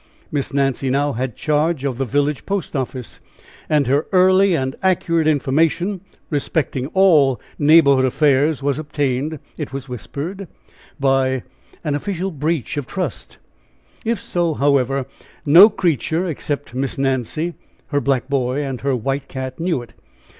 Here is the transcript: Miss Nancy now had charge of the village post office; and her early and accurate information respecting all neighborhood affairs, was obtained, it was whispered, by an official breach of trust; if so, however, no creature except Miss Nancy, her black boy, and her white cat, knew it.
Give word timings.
Miss 0.31 0.51
Nancy 0.51 0.89
now 0.89 1.13
had 1.13 1.35
charge 1.35 1.85
of 1.85 1.99
the 1.99 2.05
village 2.05 2.47
post 2.47 2.75
office; 2.75 3.19
and 3.69 3.85
her 3.85 4.07
early 4.11 4.55
and 4.55 4.75
accurate 4.81 5.27
information 5.27 6.01
respecting 6.31 6.87
all 6.95 7.39
neighborhood 7.59 8.05
affairs, 8.05 8.63
was 8.63 8.79
obtained, 8.79 9.37
it 9.59 9.71
was 9.71 9.87
whispered, 9.87 10.47
by 10.99 11.43
an 11.83 11.93
official 11.93 12.31
breach 12.31 12.77
of 12.77 12.87
trust; 12.87 13.37
if 14.03 14.19
so, 14.19 14.55
however, 14.55 15.05
no 15.45 15.69
creature 15.69 16.25
except 16.25 16.73
Miss 16.73 16.97
Nancy, 16.97 17.53
her 17.89 18.01
black 18.01 18.27
boy, 18.27 18.63
and 18.63 18.81
her 18.81 18.95
white 18.95 19.27
cat, 19.27 19.59
knew 19.59 19.83
it. 19.83 19.93